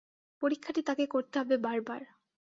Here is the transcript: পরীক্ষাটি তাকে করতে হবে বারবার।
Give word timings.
পরীক্ষাটি 0.41 0.81
তাকে 0.83 1.05
করতে 1.05 1.35
হবে 1.39 1.55
বারবার। 1.57 2.01